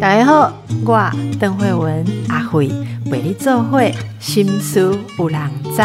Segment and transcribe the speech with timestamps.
[0.00, 0.52] 大家好，
[0.84, 2.68] 我邓慧文阿慧
[3.10, 5.82] 为你做会心思有人知。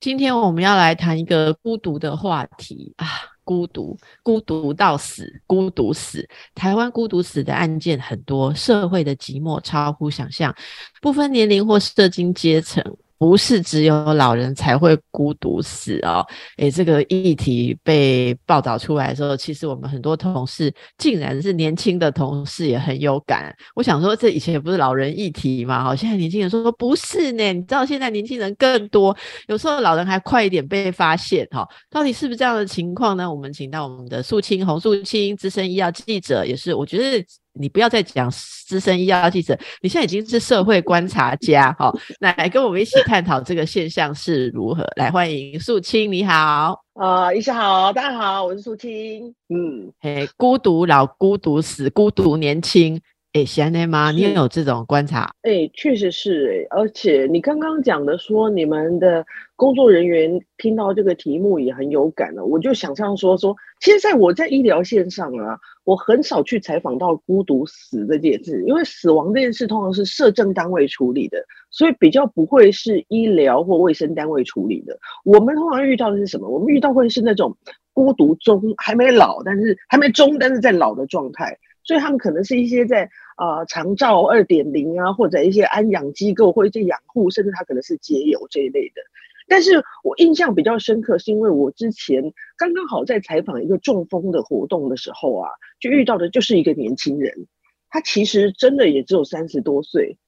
[0.00, 3.06] 今天我们要来谈一个孤独的话题啊，
[3.44, 6.26] 孤独，孤独到死，孤独死。
[6.54, 10.54] 台湾孤独死的案件很多，社会的寂寞超乎想象，
[11.02, 12.82] 不分年龄或社经阶层。
[13.18, 16.24] 不是只有老人才会孤独死哦，
[16.56, 23.52] 诶，这个议题被报道出来的时候，其实我们很多同事竟然是年轻的同事也很有感。
[23.74, 25.82] 我想说，这以前也不是老人议题嘛？
[25.82, 27.52] 哈，现在年轻人说说不是呢。
[27.52, 29.16] 你知道现在年轻人更多，
[29.48, 31.68] 有时候老人还快一点被发现哈。
[31.90, 33.28] 到底是不是这样的情况呢？
[33.28, 37.26] 我们请到我们的素清洪素清资深医药记者，也是我觉得。
[37.58, 44.86] 你不要再讲资深医药记者，你现在已经是社会观察家，哈，来来跟我们一起探讨这个现象是如何。
[44.96, 53.00] 来，欢迎素清，你好，啊，医生好，大家好，我是素青，嗯，嘿，孤独老，孤独死，孤独年轻。
[53.38, 54.10] 哎，贤内吗？
[54.10, 55.30] 你也有这种观察？
[55.42, 62.44] 哎，确实是哎，而且你刚刚讲的说，你们的工作人员听到这个题目也很有感了。
[62.44, 71.38] 我就想象说说，现在我在医疗线上啊，我很少去采访到孤独死这件事，因为死亡这件事通常是社政单位处理的，
[71.70, 74.98] 所以比较不会是医疗或卫生单位处理的。
[75.24, 76.48] 我们通常遇到的是什么？
[76.48, 77.56] 我们遇到会是那种
[77.92, 81.56] 孤独中还没老，但是还没中，但是在老的状态。
[81.88, 89.00] 所以他们可能是一些在啊长照二点零啊，或者一些安养机构，或者一些养护，甚至他可能是节友这一类的。
[89.48, 95.48] 但是我印象比较深刻，是因为我之前刚刚好在采访一个中风的活动的时候啊，
[95.80, 97.46] 就遇到的就是一个年轻人，
[97.88, 100.18] 他其实真的也只有三十多岁，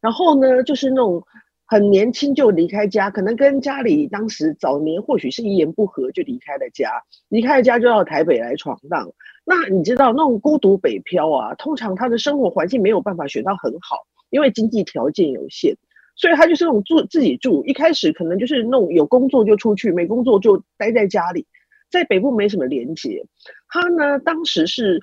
[0.00, 1.22] 然后呢，就是那种
[1.66, 6.90] 很年轻就离开家，可能跟家里当时早年或许是一言不合就离开了家，
[7.28, 9.12] 离开了家就到台北来闯荡。
[9.50, 13.96] 那你知道那种孤独北漂啊，通常他的生活环境没有办法选到很好，
[14.30, 15.76] 因为经济条件有限，
[16.14, 17.64] 所以他就是那种住自己住。
[17.64, 21.48] 一开始可能就是那种有工作就出去，没工作就待在家里，
[21.90, 23.26] 在北部没什么连接。
[23.66, 25.02] 他呢，当时是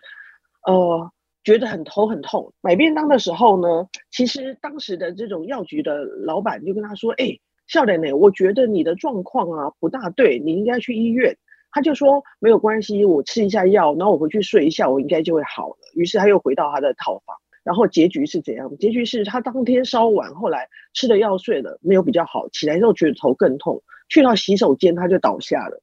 [0.66, 1.12] 呃
[1.44, 7.38] 觉得很头很痛，买便当的时候呢，其实当时的这种药局的老板就跟他说：“哎，
[7.68, 11.36] 笑脸脸，我觉得你的状况啊不大对，你应该去医院。”
[11.78, 15.76] 他就说没有关系，我吃一下药，然后我回去睡一下，我应该就会好了。
[15.94, 18.76] 于是他又回到他的套房，然后结局是怎样？
[18.80, 25.80] 结局是他当天稍晚，后来吃了药睡了，没有比较好，起来之后觉得头更痛，去到洗手间他就倒下了。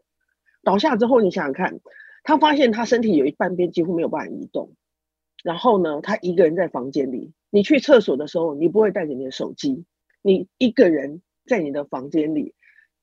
[0.65, 1.79] 倒下之后，你想想看，
[2.25, 4.73] 他发现他身体有一半边几乎没有办法移动，
[5.45, 9.85] 然后呢，他一个人在房间里，你去厕所的时候，你不会带着你的手机，
[10.23, 12.53] 你一个人在你的房间里。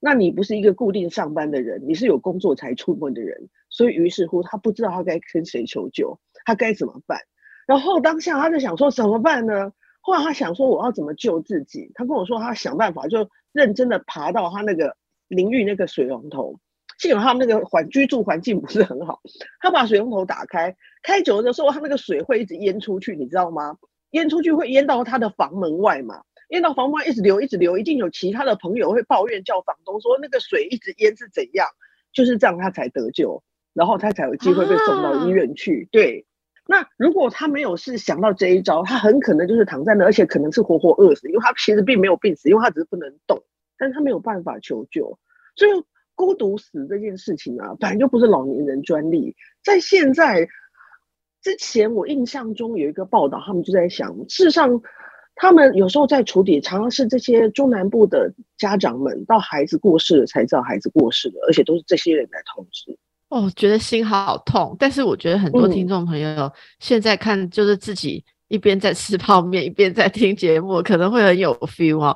[0.03, 7.19] 那你不是一个固定上班的人，你是有工作才出门的人，所以于是乎他不知道他该跟谁求救，他该怎么办？
[7.67, 9.71] 然后当下他就想说怎么办呢？
[10.01, 11.91] 后来他想说我要怎么救自己？
[11.93, 14.97] 他跟我说他想办法就认真的爬到他那个
[15.27, 16.59] 淋浴那个水龙头，
[16.97, 19.21] 幸好他们那个环居住环境不是很好，
[19.59, 23.77] 他把水龙头打开，开久了的时候他那个水会一直淹出去，你知道吗？
[24.09, 26.23] 淹出去会淹到他的房门外嘛？
[26.51, 31.65] 淹到房门一直流，一直流，一定有其他的朋友会抱怨叫房东说那个水一直淹是怎样，
[32.11, 33.41] 就是这样他才得救，
[33.73, 35.87] 然后他才有机会被送到医院去。
[35.93, 36.25] 对，
[36.67, 43.41] 那如果他没有是想到这一招，他很可能就是躺在那，而且可能是活活饿死，因为他其实并没有病死，因为他只是不能动，
[43.77, 45.17] 但是他没有办法求救，
[45.55, 45.71] 所以
[46.15, 50.49] 孤独死这件事情啊，本来就不是老年人专利，在现在
[51.41, 54.81] 之前我印象中有一个报道，他们就在想，事实上。
[55.41, 62.95] 他们有时候在处理，常常是这些中南部的家长们到孩子过世了才知道孩子过世了，而且都是这些人来通知。
[63.29, 64.75] 哦，觉得心好痛。
[64.77, 72.15] 但是我觉得很多听众朋友现在看，就是自己一边在吃泡面，一边在听节目，可能会很有 feel 哦。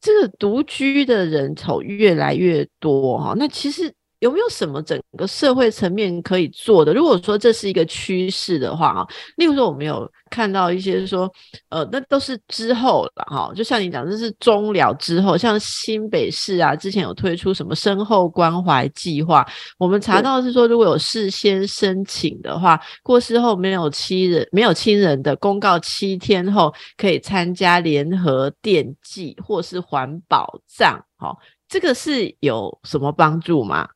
[0.00, 3.92] 这个独居的人口越来越多哈，那其实。
[4.24, 6.94] 有没有什么整个社会层面可以做的？
[6.94, 9.06] 如果说这是一个趋势的话啊，
[9.36, 11.30] 例如说我们有看到一些说，
[11.68, 13.52] 呃，那都是之后了哈。
[13.54, 19.46] 就像你讲，这是终了之后，像新北市啊，之前有推出什么身后关怀计划，
[19.78, 31.36] 我们查到是说，如果有事先申请的话，过世后没有亲人没有亲人的公告七天后可以参加联合电祭或是环保葬，好，
[31.68, 33.86] 这个是有什么帮助吗？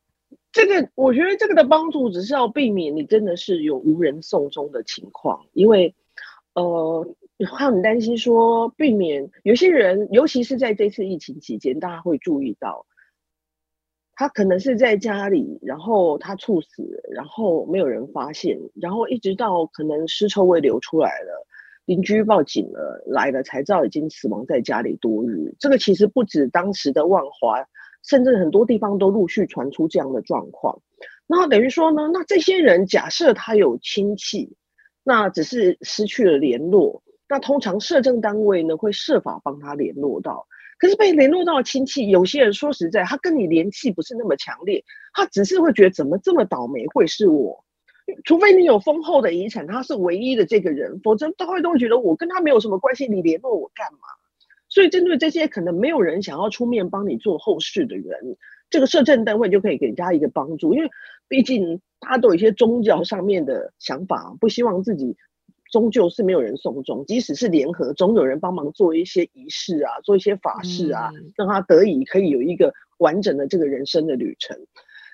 [0.51, 5.93] 这个我觉得这个的帮助只是要避免你真的是有无人送终的情况，因为
[6.53, 7.07] 呃，
[7.57, 12.87] 他很担心说避免有些人，尤其是在这次疫情期间，大家会注意到
[14.13, 21.47] 他可能是在家里，然后他猝死，然后没有人发现，然后一直到可能尸臭味流出来了，
[21.85, 25.55] 邻居报警了，来了才知道已经死亡在家里多日。
[25.59, 27.65] 这个其实不止当时的万华，
[28.03, 30.81] 甚至很多地方都陆续传出这样的状况。
[31.27, 34.55] 那等于说呢，那这些人假设他有亲戚，
[35.03, 40.47] 那只是失去了联络，那通常社政单位呢会设法帮他联络到。
[40.79, 47.65] 可是被联络到的亲戚，有些人说实在，他跟你联系不是那么强烈，他只是会觉得怎么这么倒霉会是我，
[48.23, 53.99] 除非你有丰厚的遗产，他是唯一的这个人，否则都会都会觉得我跟他没有什么关系，你联络我干嘛？
[54.69, 58.37] 所以针对这些可能没有人想要出面帮你做后事的人，
[58.69, 60.89] 这个社政单位就可以给人家一个帮助，因为
[61.27, 65.17] 毕竟大家都有一些宗教上面的想法，不希望自己。
[65.71, 74.57] 终究是没有人送终，即使是联合，总有人帮忙做一些仪式啊，做一些法事啊，让他得以可以有一个完整的这个人生的旅程。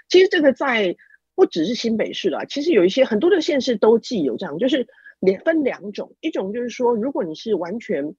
[0.08, 0.96] 其实这个在
[1.36, 4.88] 不只是新北市啦，其实有一些很多的县市都既有这样，就是
[5.20, 8.16] 两分两种，一种就是说，如果你是完全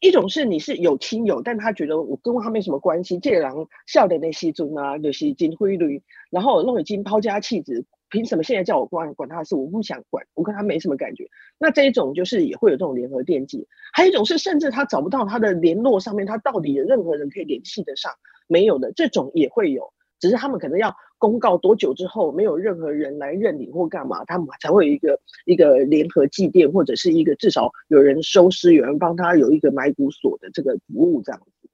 [0.00, 3.52] 一种是你是有亲友，但他觉得我跟他没什么关系，这人
[3.86, 7.84] 笑的那些尊啊，就是金灰驴，然后弄已经抛家弃子。
[8.10, 9.54] 凭什么现在叫我管管他的事？
[9.54, 11.28] 我不想管，我跟他没什么感觉。
[11.58, 18.10] 那这一种就是也会有这种联合惦记，还有一种是甚至他找不到他的联络上面，他到底有任何人可以联系得上
[18.46, 19.92] 没有的，这种也会有。
[20.20, 31.68] 只是他们可能要公告多久之后，没有任何人来认领或干嘛，他们才会有一个一个联合祭奠，或者是一个至少有人收尸，有人帮他有一个埋骨所的这个服务这样子。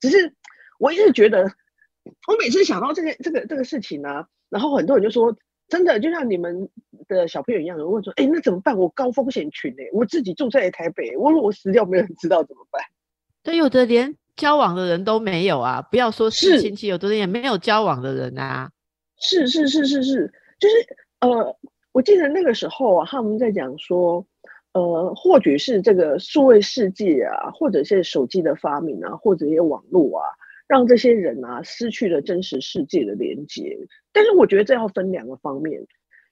[0.00, 0.32] 只是
[0.78, 1.44] 我一直觉得，
[2.28, 5.36] 我每次想到这件这个这个事情呢，然后很多人就说。
[5.66, 6.68] 真的就像你们
[7.08, 8.76] 的小朋友一样，问说：“哎，那怎么办？
[8.76, 12.82] 我高风险群哎，我自己住在台北，我如果死掉没人知道怎么办？”
[13.42, 15.80] 对，有的连交往的人都没有啊！
[15.90, 18.70] 不要说是亲戚，有的人也没有交往的人啊。
[19.24, 20.74] 是是是是是，就是
[21.20, 21.56] 呃，
[21.92, 24.26] 我记得那个时候啊，他们在讲说，
[24.72, 30.24] 呃，或许是这个数位世界啊，或者是手机的发明啊，或者一些网络啊。
[30.66, 33.76] 让这些人啊失去了真实世界的连接，
[34.12, 35.86] 但是我觉得这要分两个方面，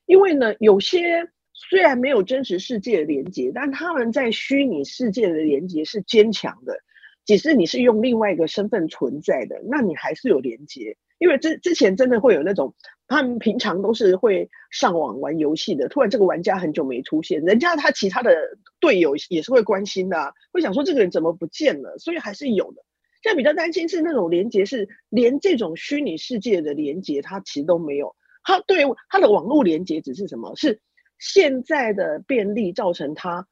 [0.06, 6.80] 因为呢，有些虽然没有真实世界的连接，但他们在虚拟世界的连接是坚强的，
[7.26, 10.96] 即使你是用另外一个身份存在的，那你还是有连接。
[11.22, 12.74] 因为之之前真的会有那种，
[13.06, 18.34] 他们平常都是会上网玩游戏的，突然这个玩家很久没出现，人家他其他的
[18.80, 22.82] 队友也是会关心的，会想说这个人怎么不见了，所以还是有的。
[23.22, 28.16] 现在比较担心是那种连接，是连这种虚拟世界的连接，它其实都没有。
[28.42, 30.56] 它对它的网络连接只是什么？
[30.56, 30.80] 是
[31.20, 33.46] 现在的便利造成它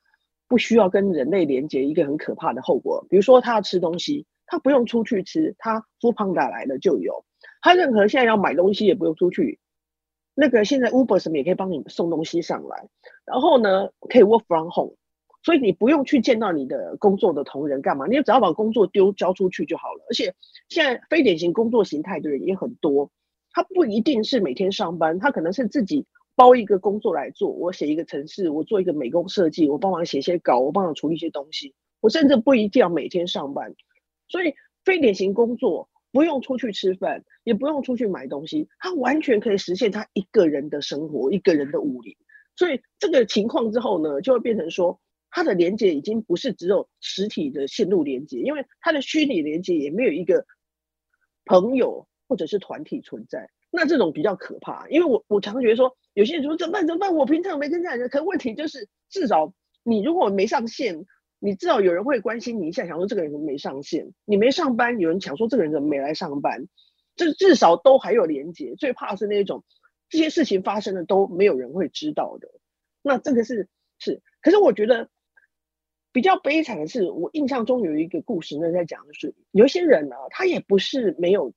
[0.48, 3.06] 不需要跟人类连接一个很可怕的后果。
[3.08, 7.24] 比如说，他要吃东西，他不用出去吃，他富胖达来了就有。
[7.60, 9.58] 他任何现在要买东西也不用出去，
[10.34, 12.88] 那个现在 Uber 什么也可以帮你送东西上来。
[13.24, 14.94] 然后呢，可以 Work from home。
[15.42, 18.06] 所以你不用去见到你的工作的同仁干嘛？
[18.06, 20.04] 你只要把工作丢交出去就好了。
[20.10, 20.34] 而且
[20.68, 23.10] 现在非典型工作形态的人也很多，
[23.52, 26.04] 他不一定是每天上班，他可能是自己
[26.36, 27.50] 包一个工作来做。
[27.50, 31.74] 我写一个程式，我做一个美工设计，我帮忙写些稿，我帮忙处理一些东西。
[32.00, 33.74] 我甚至不一定要每天上班。
[34.28, 34.54] 所以
[34.84, 42.16] 非典型工作不用出去吃饭，也不用出去买东西，他完全可以实现他一个人的生活，一个人的武林。
[42.56, 45.00] 所以这个情况之后呢，就会变成说。
[45.32, 50.44] 它的连接已经不是只有实体的线路连接，因为它的虚拟连接也没有一个
[51.44, 54.88] 朋友或者是团体存在，那这种比较可怕。
[54.88, 57.14] 因为我我常觉得说，有些人说怎么办怎么办？
[57.14, 61.06] 我平常没跟这样人，可问题就是至少你如果没上线，
[61.40, 66.68] 你至少有人会关心你一下，想说这个人怎么没上线，你没上班，有人想说这个人怎么没来上班，
[67.16, 68.76] 这至少都还有连接。
[68.76, 69.64] 最怕是那种
[70.08, 72.48] 这些事情发生了都没有人会知道的，
[73.02, 73.68] 那这个是
[73.98, 75.08] 是，可是我觉得。
[76.12, 81.52] 比较悲惨的是，我印象中有一个故事，那在讲的是，有些人呢，他也不是没有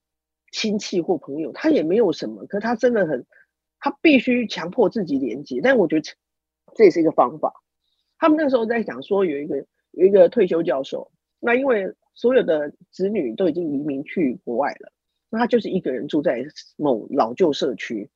[0.51, 3.25] 亲戚或朋友，他也没有什么，可是他真的很，
[3.79, 5.59] 他必须强迫自己连接。
[5.63, 6.03] 但我觉得
[6.75, 7.63] 这也是一个方法。
[8.19, 14.91] 他们那时候在讲说，有一个有一个退休教授，那因为所有的子女都已经移民去国外了，
[15.29, 16.45] 那他就是一个人住在
[16.77, 18.09] 某老旧社区，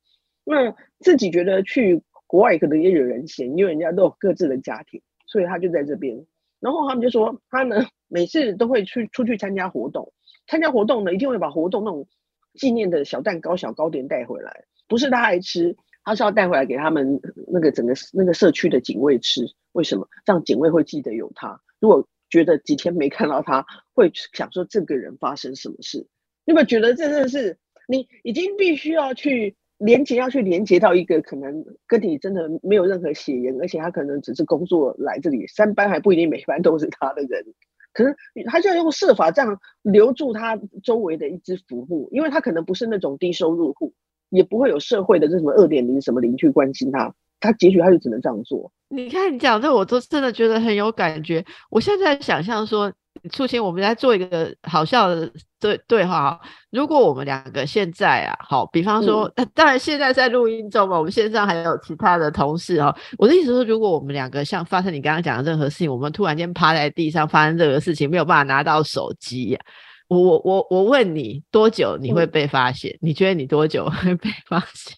[0.44, 5.02] 那自己觉得去国外可能也有人嫌，因为人家都有各自的家庭。
[5.30, 6.24] 所以他就在这边，
[6.58, 10.10] 然后他们就说他呢每次都会去出去参加活动，
[10.46, 12.06] 参加活动呢一定会把活动那种
[12.54, 19.42] 纪念的小蛋糕、小糕点带回来，不是他爱吃，他是要带回来给他们那个整个那个社区的警卫吃。
[19.72, 20.08] 为什么？
[20.24, 21.60] 这样警卫会记得有他。
[21.80, 26.06] 如果觉得几天没看到他，会想说这个人发生什么事。
[26.44, 37.44] 有没有觉得这真的是你已经必须要去连接，要去连接到一个可能跟你真的没有任何血缘，而且他可能只是工作来这里，三班还不一定每班都是他的人，
[37.92, 38.16] 可是
[38.46, 43.94] 他就要用设法这样留住他周围的一只服务，因为他可能不是那种低收入户，
[44.30, 48.70] 也不会有社会的这什么二点零什么邻居关心他，他结局他就只能这样做。
[48.88, 51.44] 你看你讲这，我都真的觉得很有感觉。
[51.70, 52.92] 我现在想象说。
[53.32, 55.28] 初心，我们来做一个好笑的
[55.58, 56.38] 对对话。
[56.70, 62.96] 如果我们两个现在啊，好，比方说， 当然现在在录音中嘛，我们线上还有其他的同事哈。
[63.18, 69.58] 我的意思说，如果我们两个像发生你刚刚讲的任何事情，我们突然间趴在地上发生这个事情，没有办法拿到手机，
[70.06, 72.96] 我我我我问你，多久你会被发现？
[73.00, 74.96] 你觉得你多久会被发现？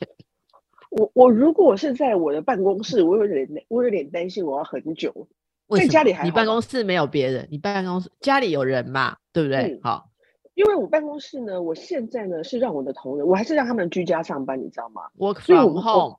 [0.90, 5.28] 我我如果是在我的办公室，我有点我有点担心，我要很久。
[5.76, 9.16] 在家里还你办公室没有别人，你办公室家里有人嘛？
[9.32, 9.78] 对不对？
[9.84, 10.10] 好，
[10.54, 15.02] 因为我办公室呢，我现在呢是让我的同仁，我还是让他们居家上班，你知道吗？
[15.16, 16.18] 我所以我们后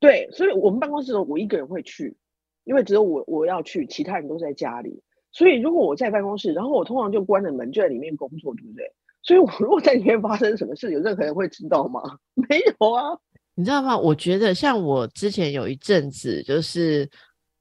[0.00, 2.16] 对，所以我们办公室我一个人会去，
[2.64, 5.00] 因为只有我我要去，其他人都在家里。
[5.30, 8.92] 所以如果我在办公室，然后我通常就关着门，就在里面工作，对不对？
[9.22, 12.18] 所以我如果在里面发生什么事，有任何人会知道吗？
[12.34, 13.18] 没有啊，
[13.58, 13.98] 你知道吗？
[13.98, 17.06] 我觉得像我之前有一阵子就是。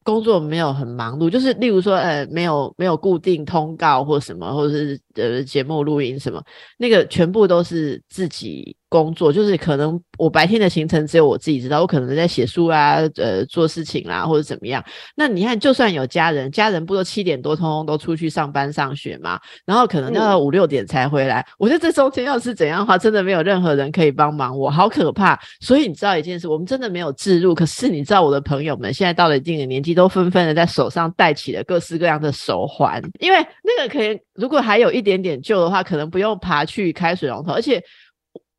[0.04, 6.42] 工作没有很忙碌，就是例如说，呃，没有没有固定通告或什么，或者是呃节目录音什么，
[6.78, 8.74] 那个全部都是自己。
[8.90, 14.84] 工作就是可能我白天的行程只有我自己知道，我可能在写书啊，呃，做事情啦，或者怎么样。
[15.16, 21.46] 那你看，就算有家人，家人不都七点多通通都出去上班上学嘛，然后可能要五六点才回来。
[21.58, 25.38] 我觉得这中间要是怎样的话，真的没有任何人可以帮忙我，好可怕。
[25.60, 37.84] 所以你知道一件事，我们真的没有置入，可是你知道我的朋友们现在到了一定的年纪，都纷纷的在手上戴起了各式各样的手环，因为那个可以，如果还有一点点旧的话，可能不用爬去开水龙头，而且。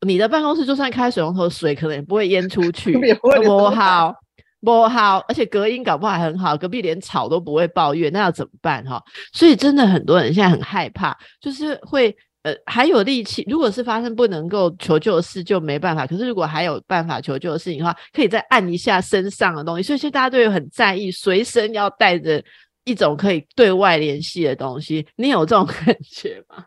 [0.06, 2.92] 你的办公室就算开水龙头，水可能也不会淹出去，
[3.42, 4.14] 不好，
[4.60, 9.02] 不好，而且隔音搞不好还很好，隔壁连吵都不会抱怨，那要怎么办哈？
[9.32, 22.42] 所以真的很多人现在很害怕，就是会呃还有力气，如果是发生不能够求救的事就没办法，可是如果还有办法求救的事情的话，可以再按一下身上的东西，所以现在大家都有很在意，随身要带着
[22.84, 26.64] 一种可以对外联系的东西，你有这种 感觉吗？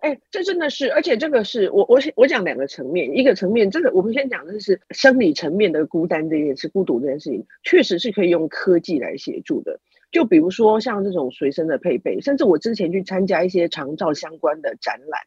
[0.00, 9.80] 哎，这真的是，而且这个是我我我讲两个层面，一个层面，这个我们先讲的是生理层面的孤单这件事，孤独这件事情，确实是可以用科技来协助的。
[10.12, 15.20] 就比如说像这种随身的配备，甚至我之前去参加一些长照相关的展览，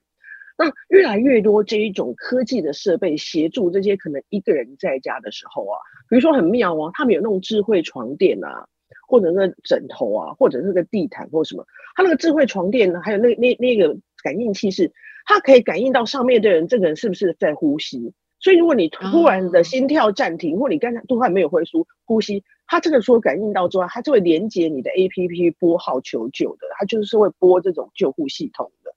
[0.58, 5.78] 那越来越多这一种科技的设备协助这些可能一个人在家的时候啊，
[6.10, 8.68] 比如说很妙啊，他们有那种智慧床垫啊，
[9.08, 13.98] 或者那枕头啊，或者那个地毯或什么，它那个智慧床垫呢，还有那那那个。
[14.24, 14.92] 感应器是
[15.26, 18.14] 它可以感应到上面的人，这个人是不是在呼吸？
[18.40, 28.92] 所以如果你突然的心跳暂停，或你刚才突然没有回输呼吸，它这个说感应到之后，它就会连接你的 A P P 拨号求救的，它就是会拨这种救护系统的。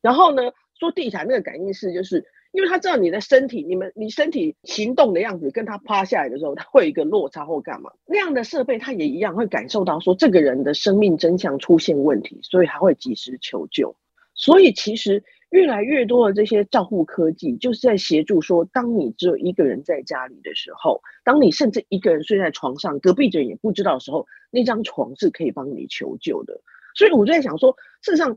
[0.00, 0.42] 然后呢，
[0.78, 13.96] 说地毯那个感应式，就是因为它知道你的身体，你们你身体行动的样子，跟他趴下来的时候，它会有一个落差或干嘛那样的设备，它也一样会感受到说这个人的生命真相出现问题，所以他会及时求救。
[14.34, 26.60] 所以其实越来越多的这些照护科技，就是在协助说，当你只有一个人在家里的时候，当你甚至一个人睡在床上，隔壁的人也不知道的时候，那张床是可以帮你求救的。
[26.96, 28.36] 所以我就在想说，事实上，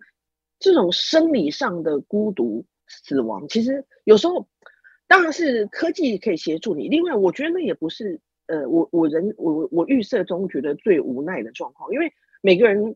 [0.59, 4.47] 这种生理上的孤独、死亡，其实有时候
[5.07, 6.87] 当然是科技可以协助你。
[6.87, 12.95] 另外，我觉得那也不是呃，我我人我我预设中觉得最无奈的状况，因为每个人。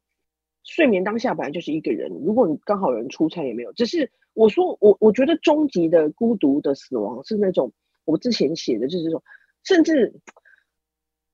[0.63, 3.73] 睡眠当下本来就是一个人，如果你刚好有人出差也没有。
[3.73, 7.73] 只是我说我我觉得终极的孤独的死亡是那种
[8.05, 9.23] 我之前写的就是说，
[9.63, 10.13] 甚至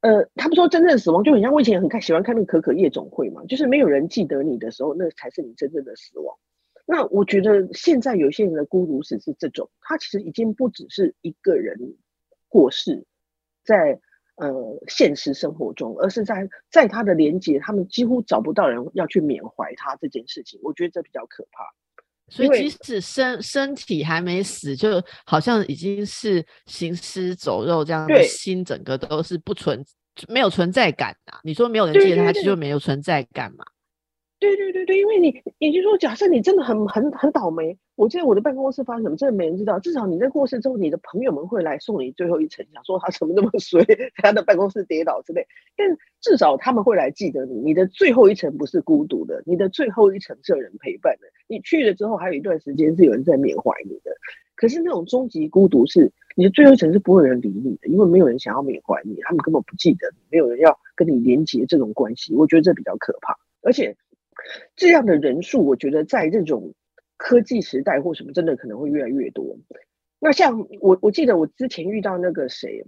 [0.02, 6.38] 呃，他不说真正的死亡就很像我以前很看喜欢看那个可可夜总会嘛，就是没有人记得你的时候，那才是你真正的死亡。
[6.86, 11.96] 那我觉得现在有些人的孤独死是这种，他其实已经不只是一个人
[12.48, 13.06] 过世，
[13.64, 14.00] 在。
[14.38, 14.53] 呃，
[14.88, 21.63] 现实生活中，而是在在他的连接，他们几乎找不到人要去缅怀他这件事情，我觉得这比较可怕。
[22.29, 29.84] 所以，即使身身体还没死，就好像已经是行尸走肉这样，心整个都是不存，
[30.27, 31.39] 没有存在感啊。
[31.44, 33.63] 你说没有人记得他，其实就没有存在感嘛。
[34.39, 39.79] 对对对对，因为你，也就是说，假设你真的很很很倒霉，我记得我的办公室发生什么，真的没人知道。
[39.79, 43.84] 至少你在过世之后，你的朋友们会来送你最后一程，想说他怎么那么衰，
[44.17, 45.48] 他的办公室跌倒之类。
[45.75, 45.88] 但
[46.22, 51.27] 至少他们会来记得你，你的最后一程不是孤独的，你的最后一程是有人陪伴的。
[51.48, 54.12] 你去了之后，还有一段时间是有人在缅怀你的。
[54.56, 62.36] 可是那种终极孤独是，你的最后一层是不会有人理你的，因为没有人想要缅怀你，他们根本不记得你，没有人要跟你连接这种关系。
[62.36, 63.96] 我觉得这比较可怕，而且
[64.75, 66.74] 这样的人数，我觉得在这种
[67.18, 69.58] 科技时代或什么，真的可能会越来越多。
[70.20, 72.86] 那像我，我记得我之前遇到那个谁，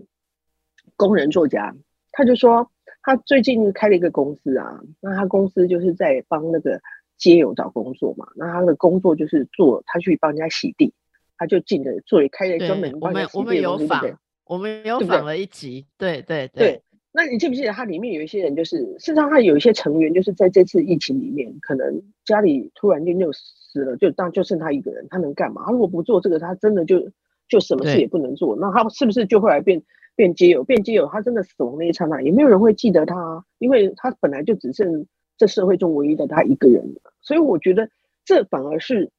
[0.95, 1.75] 工人作家，
[2.11, 6.79] 他就说他最近开了一个公司啊，那他公司就是在帮那个。
[7.19, 10.93] 街友找工作嘛，那他的工作就是做，他去帮人家洗地，
[11.37, 16.81] 他就进了做开了专门我们我们有访，我们有访了一集，对对对。
[17.19, 25.63] 那你记不记得他里面有一些人，就是事实上他有一些成员，就是在这次疫情里面，可能家里突然间就死了，就当就剩他一个人，他能干嘛？
[25.65, 27.11] 他如果不做这个，他真的就
[27.49, 28.55] 就什么事也不能做。
[28.55, 29.83] 那他是不是就会来变
[30.15, 30.63] 变街友？
[30.63, 35.05] 变街友，他真的死亡那一刹那，也没有人会记得他，因为他本来就只剩。
[35.39, 37.89] 这社会中唯一的他一个人，所以我觉得
[38.25, 39.09] 这反而是，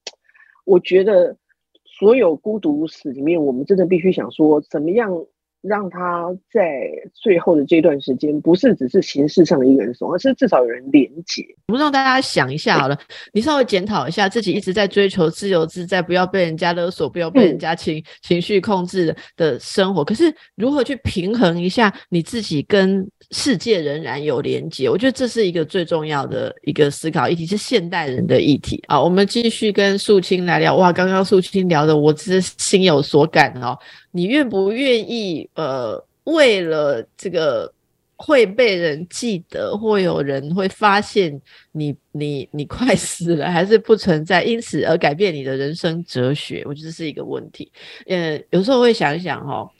[0.67, 1.39] 我觉得
[1.87, 5.25] 所有孤独死里面，我们真的必须想说，怎么样。
[5.63, 11.45] 让他在最后的这段时间，不是只是形式上的一个人送，而是至少有人连接。
[11.69, 12.99] 我们让大家想一下好了，
[13.33, 20.05] 你稍微检讨一下自己，一直在追求自由自在，不要被人家勒索，不要被人家情情绪控制的生活。
[20.05, 24.89] 可是如何去平衡一下你自己跟世界仍然有连接？
[24.89, 29.01] 我觉得这是一个最重要的一个思考议题，是现代人的议题啊。
[29.01, 30.75] 我们继续跟素清来聊。
[30.77, 33.79] 哇，刚刚素清聊的，我真是心有所感哦。
[34.11, 35.49] 你愿不愿意？
[35.55, 37.73] 呃，为了这个
[38.17, 41.41] 会被人记得，或有人会发现
[41.73, 44.43] 你，你，你快死了，还是不存在？
[44.45, 47.71] 因此而改变你的人生哲学，我觉得是一个问题。
[48.07, 49.71] 呃，有时候会想一想，哦。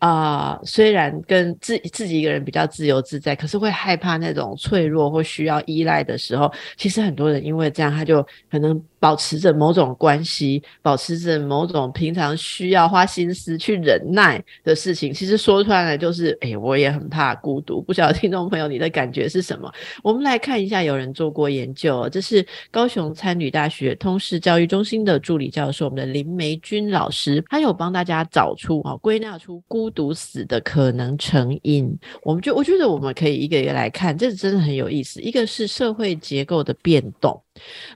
[0.00, 6.50] 啊，虽然跟自自己一个人比较自由自在，可是会害怕那种脆弱或需要依赖的时候。
[6.78, 15.12] 其实很多人因为这样，他就可能保持着某种关系，保持着某种平常需要花心思去忍耐的事情。
[15.12, 17.82] 其实说出来就是，哎，我也很怕孤独。
[17.82, 19.70] 不晓得听众朋友你的感觉是什么？
[20.02, 29.89] 我们来看一下，有人做过研究，这是高雄参旅大学通识教育中心的助理教授，我们的林梅君老师，他有帮大家找出啊，归纳出孤。
[29.90, 35.20] 毒死的可能成因，我们就我觉得我们可以一个一个来看，这真的很有意思。
[35.20, 37.42] 一个是社会结构的变动，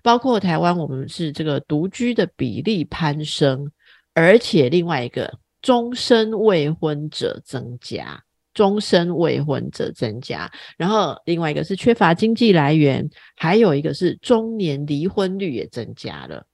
[0.02, 3.70] 包括台湾我们是这个独居的比例攀升，
[4.14, 16.46] 而且另外一个终身未婚者增加，终身未婚者增加，然后另外一个是缺乏经济来源，还有一个是中年离婚率也增加了。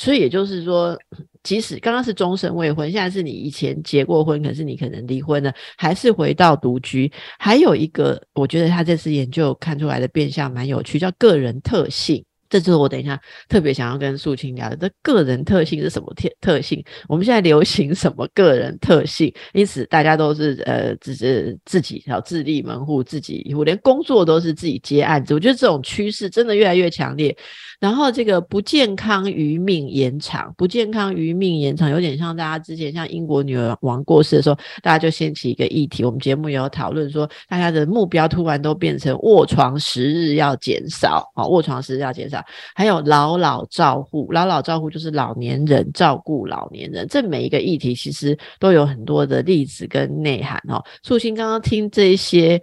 [0.00, 0.98] 所以也就是说，
[1.42, 7.12] 即使刚刚是终身未婚，现在是你以前结过婚，可是你可能离婚了，还是回到独居。
[7.38, 12.24] 还有一个，我觉得他这次研究看出来的变相蛮有趣，叫个人特性。
[12.50, 14.76] 这就是我等一下特别想要跟素清聊的。
[14.76, 16.84] 这个人特性是什么特特性？
[17.08, 19.32] 我们现在流行什么个人特性？
[19.54, 25.32] 因此大家都是呃，只是自己要自立门户，自己我连工作都是自己接案子。
[25.32, 27.34] 我觉得这种趋势真的越来越强烈。
[27.78, 36.04] 然后这个不健康余命延长，不健康余命延长，有点像大家之前像英国女王过世的时候，大家就掀起一个议题。
[36.04, 42.39] 我们节目也有讨论说，大家的目标突然都变成卧床时日要减少啊，卧床时日要减少。
[42.74, 50.82] 还有老老照护，老老照护就是老年人照顾老年人，这每一个议题其实都有很多的例子跟内涵哦。
[51.02, 52.60] 素心刚刚听这些。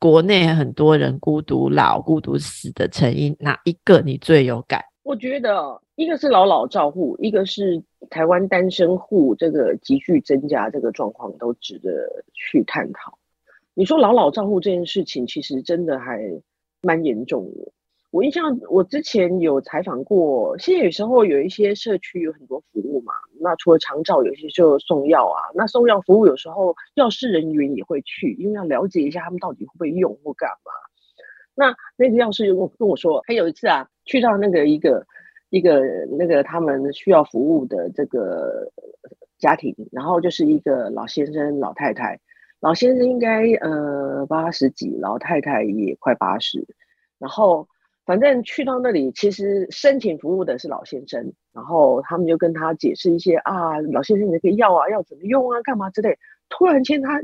[0.00, 4.80] 国内很多人孤独老、孤独死的成因，哪一个你最有感？
[5.02, 11.90] 我觉得一个是老老照护，一个是台湾单身户这个急剧增加这个状况，都值得
[12.32, 13.18] 去探讨。
[13.74, 16.20] 你说老老照护这件事情，其实真的还
[16.80, 17.72] 蛮严重的。
[18.10, 20.56] 我印象，我之前有采访过。
[20.56, 25.36] 现在有时候有一些社区有很多服务嘛，那除了长照，有些就送药啊。
[25.54, 30.72] 那送药服务有时候药师人员也会去，因为要了解一下他们到底会不会用或干嘛。
[31.54, 35.06] 那那个药师跟我跟我说，他有一次啊，去到那个一个
[35.50, 35.82] 一个
[36.18, 38.72] 那个他们需要服务的这个
[39.38, 42.18] 家庭，然后就是一个老先生、老太太，
[42.60, 46.66] 老先生应该呃八十几，老太太也快八十，
[47.18, 47.68] 然后。
[48.08, 56.18] 反正去到那里，其实申请服务的是老先生，然后他们就跟他解释一些啊，老先生你这个药啊要怎么用啊，干嘛之类。
[56.48, 57.20] 突然间他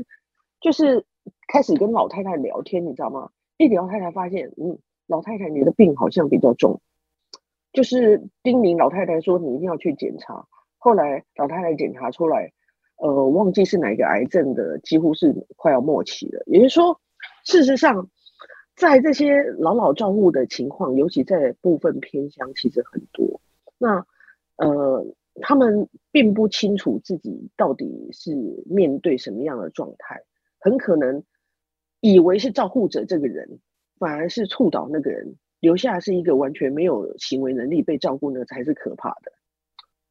[0.61, 1.03] 就是
[1.47, 3.31] 开始跟老太太聊天，你知道吗？
[3.57, 6.79] 一聊太太发现，嗯，老太太你的病好像比较重，
[7.73, 10.45] 就是叮咛老太太说你一定要去检查。
[10.77, 12.51] 后来老太太检查出来，
[12.97, 16.43] 呃，忘记是哪个癌症的，几乎是快要末期了。
[16.45, 17.01] 也就是说，
[17.43, 18.07] 事实上。
[18.75, 23.39] 在这些老老照护的情况，尤其在部分偏乡，其实很多。
[23.77, 24.05] 那
[24.57, 25.05] 呃，
[25.41, 28.35] 他们并不清楚自己到底是
[28.65, 30.23] 面对什么样的状态，
[30.59, 31.23] 很可能
[32.01, 33.59] 以为是照护者这个人，
[33.97, 39.31] 反而是触导那个人留下是一个完全没有行为能力被照顾，那才是可怕的。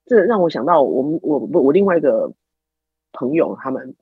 [0.07, 2.33] 这让我想到我们我我另外一个
[3.13, 3.95] 朋友，他们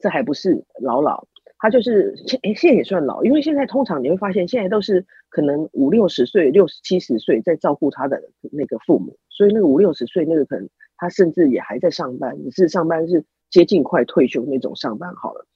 [0.00, 1.26] 这还不是老老。
[1.60, 15.46] 他就是现现在也算老，因为现在通常你会发现，现在都是可能五六十岁、六七十岁在照顾他的那个父母，所以那个五六十岁那个可能他甚至也还在上班，只是上班是接近快退休那种上班好了。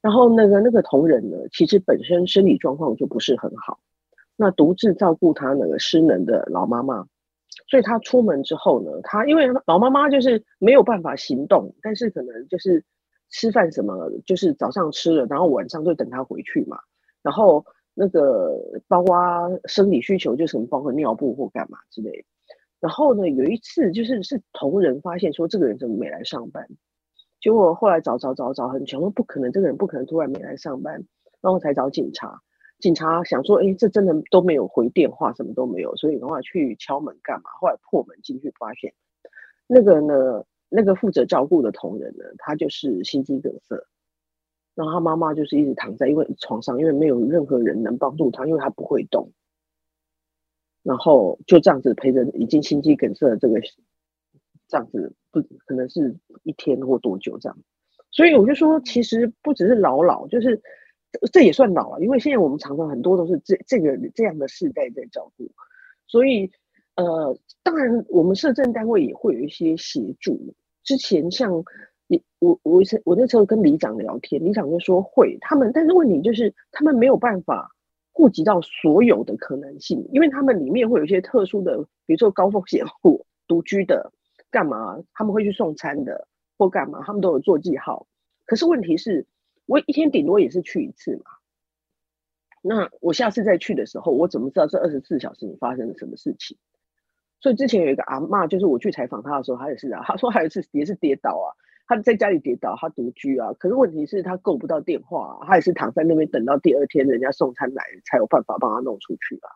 [0.00, 3.80] 然后那个那个同仁呢，其实本身身体状况就不是很好，
[4.34, 7.06] 那独自照顾他那个失能的老妈妈，
[7.68, 12.82] 所以他出门之后呢，他因为老妈妈就是没有办法行动，但是可能就是。
[13.30, 16.78] 吃饭什么，就是早上吃了，然后晚上就等他回去嘛。
[17.22, 17.64] 然后
[17.94, 19.16] 那个包括
[19.64, 22.24] 生理需求，就什么包括尿布或干嘛之类。
[22.80, 26.66] 然后呢，有一次就是是同仁发现说这个人怎么没来上班，
[27.40, 30.94] 结果后来找找找找很久，说不可能，这个人不可能突然没来上班，
[31.40, 32.40] 然后才找警察。
[32.78, 37.50] 警察想说，哎，这真的都没有回电话，什么都没有，所以的话去敲门干嘛？
[37.60, 38.94] 后来破门进去发现
[39.66, 40.44] 那个呢。
[40.70, 43.76] 那个负责照顾的同仁呢，他就是心肌梗塞，
[44.74, 49.32] 然后他妈妈就是一直躺在因为床上，因为没有任何人能帮助他，因为他不会动，
[50.82, 53.60] 然后就这样子陪着已经心肌梗塞的这个
[54.68, 57.58] 这样子不可能是一天或多久这样，
[58.10, 60.60] 所以我就说，其实不只是老老，就是
[61.32, 65.50] 这也算老了，因为现在我们常常很多都是这这个这样的世代在照顾，
[66.06, 66.50] 所以。
[66.98, 70.52] 呃，当然，我们社政单位也会有一些协助。
[70.82, 71.62] 之前像
[72.08, 77.70] 你我我我那时候跟里长聊天，里长就说会他们，但是问题就是他们没有办法
[78.10, 84.12] 顾及到所有的可能性，因为他们里面会有一些特殊的，比如说高风险户、独居的，
[84.50, 88.08] 干嘛他们会去送餐的或干嘛，他们都有做记号。
[88.44, 89.24] 可是问题是，
[89.66, 91.26] 我一天顶多也是去一次嘛。
[92.60, 96.56] 那我下次再去的时候，我怎么知道这二十四小时你发生了什么事情？
[97.40, 101.48] 所以之前有一个阿妈，就是我去采访她的时候，她也是啊，她说还有一次也是跌倒啊，
[101.86, 109.48] 她在家里跌倒，她独居啊，可是问题是她够不到电话，她也是躺在那边等到第二天人家送餐来才有办法帮她弄出去啊。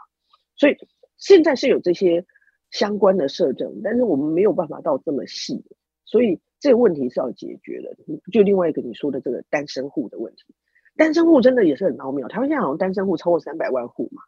[0.56, 0.76] 所以
[1.16, 2.24] 现在是有这些
[2.70, 5.64] 相关的设置，但是我们没有办法到这么细，
[6.04, 7.96] 所以这个问题是要解决的。
[8.30, 10.54] 就另外一个你说的这个单身户的问题，
[10.96, 14.22] 单身户真的也是很奥妙，台湾现在好像单身户超过三百万户嘛，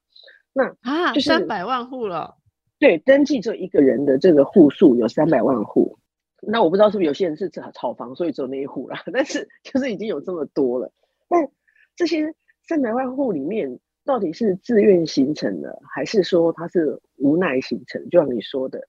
[0.53, 2.35] 那啊，就三百万户了。
[2.79, 5.99] 对，登记这一个人的这个户数有三百万户，
[6.43, 8.97] 那我不知道是不是有些人是炒炒房，所以只有那一户了。
[9.13, 10.93] 但是就是已经有这么多了。
[11.29, 11.49] 但
[11.97, 18.07] 这些三百万户里面，到底是自愿形成的，还是说他是无奈形成？
[18.11, 18.81] 就像你说的，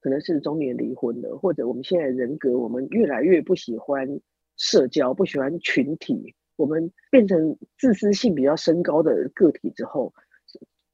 [0.00, 4.20] 可能是中年离婚的，或者我们现在人格，我们越来越不喜欢
[4.56, 10.14] 社交，不喜欢群体，我们变成自私性比较升高的个体之后，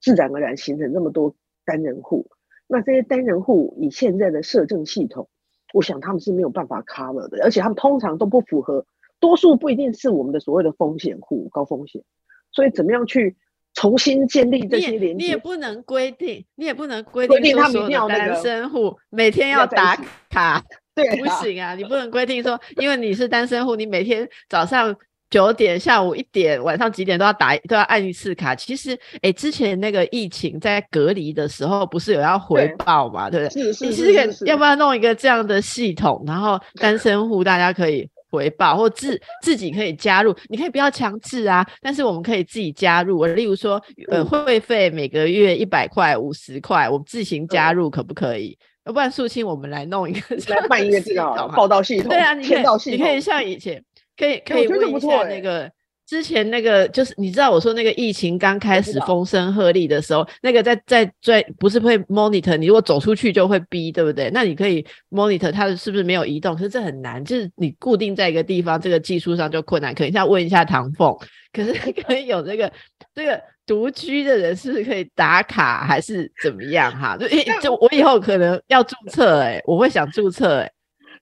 [0.00, 1.36] 自然而然形成那么多。
[1.70, 2.26] 单人户，
[2.66, 5.28] 那这些单人户以现在的社政系统，
[5.72, 8.84] 我想他们是没有办法 cover 的，而且他们通常都不符合，
[9.20, 12.02] 多数不一定是我们的所谓的风险户，高风险。
[12.50, 13.36] 所以怎么样去
[13.72, 15.24] 重新建立这些连接？
[15.24, 19.94] 你也不能规定，你也不能规定他们要单身户每天要打
[20.28, 24.96] 卡，对，不行啊，你不能规定说，因为你是单身户，你每天早上。
[25.30, 28.54] 九点、下午一点、晚上几点都要打，都要按一次卡。
[28.54, 33.30] 其实，哎，之前那个疫情在隔离的时候，不是有要回报嘛？
[33.30, 33.62] 对不对？
[33.88, 36.22] 你是可要不要弄一个这样的系统？
[36.26, 40.34] 然后单身户大家可以回报，或自自己可以加入。
[40.48, 43.24] 你可以不要强制啊，但是我们可以自己加入。
[43.26, 48.58] 例如说，呃，会费每个月一百块、五十块，我们自行加入可不可以？
[48.86, 51.22] 要不然素清，我们来弄一个来办一个这个
[51.54, 52.08] 报道系统。
[52.08, 53.80] 对啊，你可以，你可以像以前。
[54.20, 55.70] 可以可以问一下那个
[56.06, 64.28] 之前那个就是你知道我说那个疫情刚开始风声鹤唳的时候，那个在在在不是会 monitor 你如果走出去就会逼对不对？
[64.34, 66.54] 那你可以 monitor 它是不是没有移动？
[66.54, 69.94] 可是这很难，就是你固定在一个地方，这个技术上就困难。
[69.94, 71.16] 可能要问一下唐凤，
[71.52, 72.72] 可是 可以有这个
[73.14, 77.16] 这个独居的人是不是可以打卡还是怎么样哈？
[77.16, 77.28] 就
[77.62, 80.72] 就我以后可能要注册哎，我会想注册哎，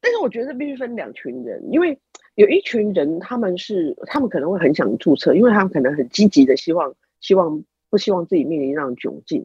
[0.01, 1.99] 但是我觉得必须分两群人，因为。
[2.39, 9.45] 有一群人，他们是他们可能会很想注册，因为他们可能很积极的希望希望不希望自己面临让窘境，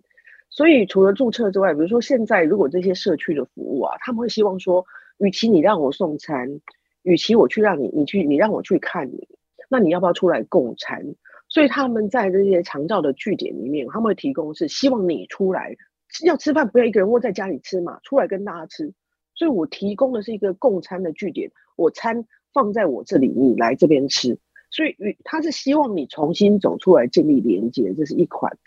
[0.52, 4.86] 所以除了注册之外，比如说现在如果这些社区的服务啊，他们会希望说，
[5.18, 6.62] 与其你让我送餐，
[7.02, 9.28] 与其我去让你你去你让我去看你，
[9.72, 11.16] 那你要不要出来共餐？
[11.50, 15.76] 所以他们在这些长照的据点里面，他们会提供是希望你出来
[16.24, 18.94] 要吃饭，不要一个人窝在家里吃嘛，出来跟大家吃。
[19.34, 24.38] 所以我提供的是一个共餐的据点，我餐放在我这里，你来这边吃。
[24.70, 28.58] 所以他是希望你重新走出来建立连接，这是一款。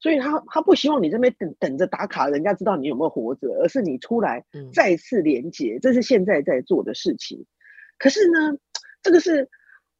[0.00, 7.44] 所以他他不希望你这边等等着打卡，人家知道你有没有活着，而是你出来再次连接，这是现在在做的事情。
[7.98, 8.56] 可是呢，
[9.02, 9.48] 这个是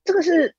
[0.05, 0.55] 这个是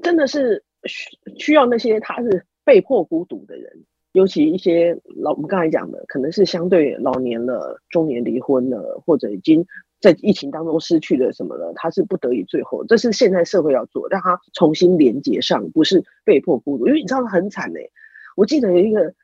[0.00, 9.66] 真的是需需要那些他是被迫孤独的人，尤其一些老我们刚才讲的，可能是相对老年了、中年离婚了，或者已经。
[10.00, 11.72] 在疫情当中失去了什么呢？
[11.74, 16.86] 他是不得已，最后这是现在社会要做，让他重新连接上，不是被迫孤独。
[16.86, 17.90] 因为你知道他很惨嘞。
[18.36, 19.14] 我记得有一个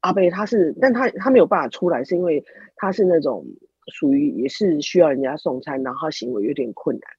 [0.00, 2.44] 阿贝，他是，但他他没有办法出来，是因为
[2.74, 3.46] 他是那种
[3.92, 7.10] 属于也是需要人家送餐，然后他行为有点困难。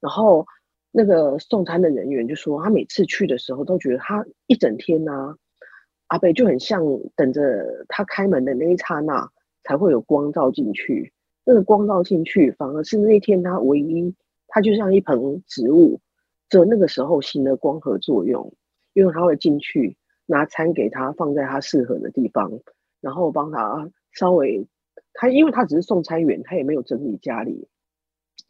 [0.00, 0.44] 然后
[0.90, 5.36] 那个送餐的人员就说，他每次去的时候都觉得他一整天呢，
[6.08, 6.82] 阿贝就很像
[7.14, 9.30] 等着他开门的那一刹那
[9.62, 11.12] 才会有光照进去。
[11.44, 14.14] 那个光照进去，反而是那天他唯一，
[14.48, 16.00] 他就像一盆植物，
[16.48, 18.52] 只有那个时候行的光合作用，
[18.94, 22.50] 因为他会进去拿餐给他放在他适合的地方，
[23.00, 24.66] 然后帮他稍微，
[25.14, 27.68] 他因为他只是送餐员，他也没有整理家里，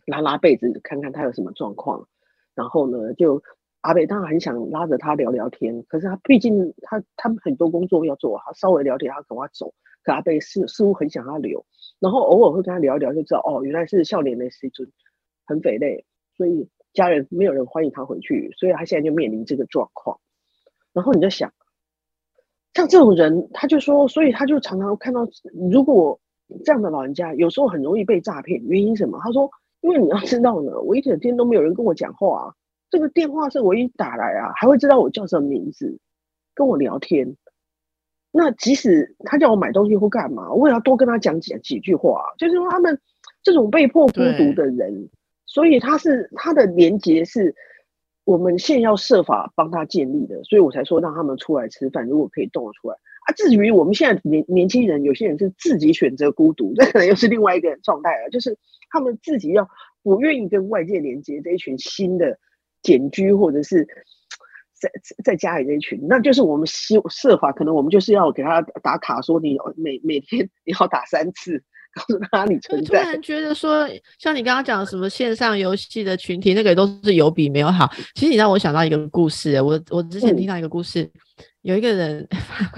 [0.07, 2.09] 拉拉被子看看他有什么状况，
[2.55, 3.43] 然后呢，就
[3.81, 9.73] 阿北当然很想拉着他聊聊天，可是他毕竟他他们很多工作要做，他稍微聊天他赶快走，
[10.05, 11.65] 可阿北似似乎很想他留。
[12.03, 14.91] 然后偶尔会跟他聊一聊，就知道哦，原来是笑脸的时尊
[15.47, 16.05] 很肥累，
[16.37, 20.19] 所以家人没有人欢迎他回去，所以他现在就面临这个状况。
[20.93, 21.53] 然后你就想，
[22.75, 25.29] 像这种人，他就说，所以他就常常看到，
[25.71, 26.19] 如果
[26.65, 29.21] 这样的老人家有时候很容易被诈骗，原因什么？
[29.23, 29.49] 他说，
[29.81, 32.55] 因为你要知道呢，我一整天都没有人跟我讲话，啊
[32.91, 36.01] 这个电话是我一打来啊，还会知道我叫什么名字，
[36.53, 37.37] 跟我聊天。
[38.35, 42.25] 那即使他叫我买东西或干嘛，我也要多跟他讲几几句话。
[42.39, 42.99] 就是说，他们
[43.43, 45.11] 这种被迫孤独的人，
[45.45, 47.55] 所以他是他的连接是
[48.25, 53.35] 我们现要设法帮他建立的，所以我才说让他们出来吃饭，如果可以动得出来啊。
[53.37, 58.31] 至于我们现在年年轻人，有些人是自己选择孤独， 这可能又是另外一个状态了。
[58.31, 58.57] 就是
[58.89, 59.69] 他们自己要
[60.03, 62.39] 不愿意跟外界连接这一群新的
[62.81, 63.87] 简居，或者是。
[64.83, 64.91] 在
[65.23, 71.63] 在家里那一群，那就是我们希设法，可能我们就是要给他打卡，说你每每天你要打三次，
[71.95, 73.05] 告诉他你存在。
[73.05, 77.89] 突然觉得说，像你刚刚讲什么线上游戏的群体，那个都是有比没有好。
[78.15, 81.09] 其实你让我想到一个故事，我我之前听到一个故事，
[81.61, 82.29] 有一个人，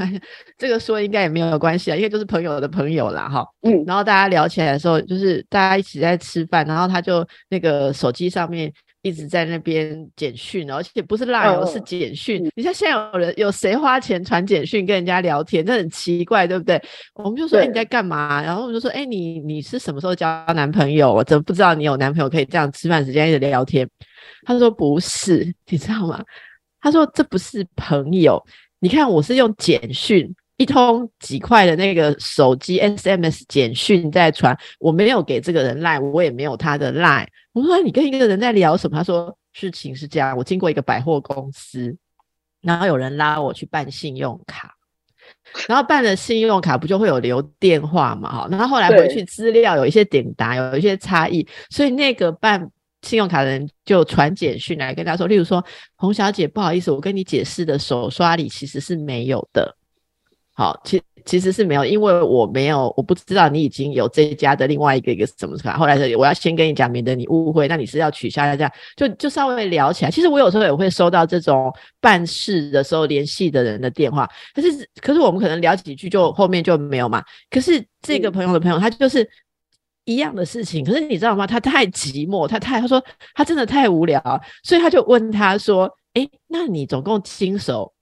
[0.59, 8.71] 这个说应该也没有关系啊，因为就是朋友的朋友啦，哈，嗯，然后大家聊起来的时候，就是大家一起在吃饭，然后他就那个手机上面。
[9.05, 12.43] 一直在那边简讯，而且不是赖哦，是简讯。
[12.57, 16.83] 你像现在有人有谁花钱传简讯跟人家聊天，这很奇怪，对不对？
[17.14, 18.43] 我们就说你在干嘛？
[18.43, 21.12] 然后我们就说，哎，你你是什么时候交男朋友？
[21.12, 23.87] 我怎么不知道你有男朋友可以这样吃饭时间一直聊天？
[24.47, 26.25] 他说不是， 你知道吗？
[26.81, 28.43] 他说这不是朋友。
[28.81, 30.35] 你看我是用简讯。
[30.57, 37.29] 一通几块的那个手机 SMS 简讯在传，我没有给这个人赖，我也没有他的赖。
[37.53, 38.97] 我说你跟一个人在聊什么？
[38.97, 41.97] 他说事情是这样，我经过一个百货公司，
[42.61, 44.75] 然后有人拉我去办信用卡，
[45.67, 48.43] 然后办了信用卡不就会有留电话嘛？
[48.43, 52.71] 哈，然后后来回去资料有一些点答，有一些差异，所以那个办
[53.03, 55.64] 信用卡的人就传简讯来跟他说，例如说
[55.97, 59.77] 洪小姐，不好意思，我跟你解释的手刷里其实是没有的。
[60.57, 65.77] 好，其其实是没有，因为我没有，我不知道你已经有这一家的另外一个一个什么卡。
[65.77, 67.67] 后来是我要先跟你讲，免得你误会。
[67.67, 70.11] 那你是要取消这样，就就稍微聊起来。
[70.12, 77.21] 其实我有时候也会收到这种办事的时候联系的人的电话，可是可是我们可能聊几句就后面就没有嘛。
[77.51, 79.29] 可是这个朋友的朋友，他就是
[80.05, 80.85] 一样的事情。
[80.85, 81.49] 可是你知道吗？
[81.49, 83.03] 他太寂寞，他太他说
[83.35, 84.23] 他真的太无聊，
[84.62, 87.93] 所以他就问他说：“哎，那你总共经手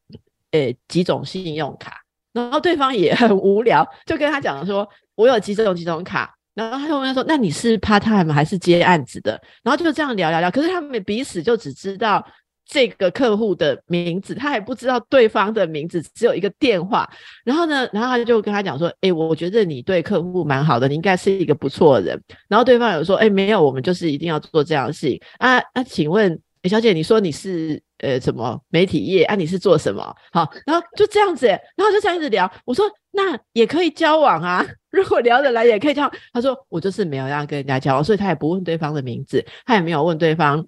[0.50, 2.00] 呃几种信用卡？”
[2.32, 10.50] 然后对方也很无聊，就跟他讲说：“我有几种几种卡。”然后他就问他说：“那你是 part time 还是接案子的？”然后就这样聊聊聊。
[10.50, 12.22] 可是他们彼此就只知道
[12.66, 17.08] 这个客户的名字，他还不知道对方的名字，只有一个电话。
[17.44, 27.82] 然后呢，然后他就跟他讲说：“哎，我觉得你对客户蛮好的，你应该是一个不错的人。”然后对方有说：“哎，没有，我们就是一定要做这样的事情啊。”那请问，小姐，你说你是？
[28.02, 29.34] 呃，什么媒体业啊？
[29.34, 30.02] 你是做什么？
[30.32, 32.52] 好，然后就这样子，然后就这样子聊。
[32.64, 36.10] 我说那也可以交往啊， 如果聊得来也可以交。
[36.32, 40.66] 他说我就是没有要跟人家交往，所以他也不问对方的名字，他也没有问对方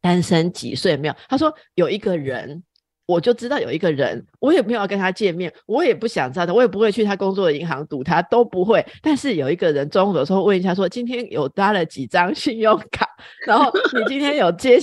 [0.00, 1.14] 单身几岁，没有。
[1.28, 2.62] 他说有一个人
[3.06, 8.84] 我就知道有一个人，我也没有要跟他见面，我也不想知道他，我也不会去他工作的银行堵他，都不会。
[9.00, 13.08] 但是有一个人中午的时候问一下，说今天有搭了几张信用卡，
[13.46, 14.76] 然后你今天有接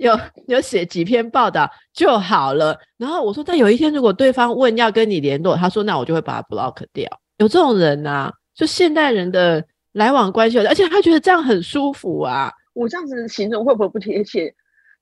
[0.00, 2.78] 有有写几篇报道就好了。
[2.96, 7.08] 然后我说，但有一天如果对方问要跟你联络，他说那我就会把他 block 掉。
[7.36, 12.52] 有这种人呐，就现代人的来往关系，而且他觉得这样很舒服啊。
[12.72, 14.54] 我这样子形容会不会不贴切？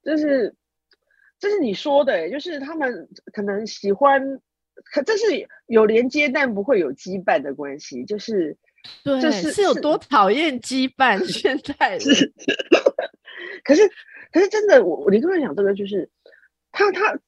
[0.05, 0.55] 就是。
[1.41, 4.21] 这是你说的，就是他们可能喜欢，
[4.93, 8.57] 可这是有连接但不会有羁绊的关系，就是
[9.05, 11.23] 对，是是有多讨厌羁绊？
[11.31, 12.33] 现在是，
[13.63, 13.83] 可是
[14.33, 16.09] 可是真的，我我你刚才讲这个，就是
[16.73, 17.19] 他他。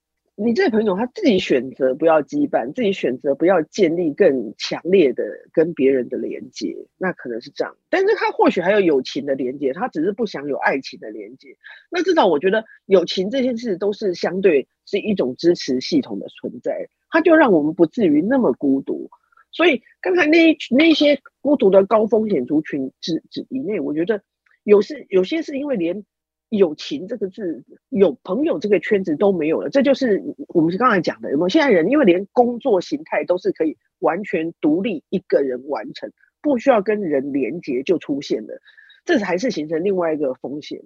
[0.42, 7.76] 你这个朋友他自己选择不要羁绊，自己选择不要建立更强烈的跟别人的连接，那可能是这样。
[7.90, 11.58] 但是他或许还有友情的连接，他只是不想有爱情的连接。
[11.90, 19.10] 那至少我觉得友情这件事都是相对是一种支持系统的存在，它就让我们不至于那么孤独。
[19.52, 24.22] 所以刚才那那些孤独的高风险族群之之以内，我觉得
[24.64, 26.02] 有是有些是因为连。
[26.50, 31.30] 友情这个字，有朋友这个圈子都没有了，这就是我们是刚才讲的。
[31.30, 36.10] 有没有现在人，因为连工作形态都是可以完全独立一个人完成，
[36.42, 38.60] 不需要跟人连接就出现了，
[39.04, 40.82] 这还是形成另外一个风险。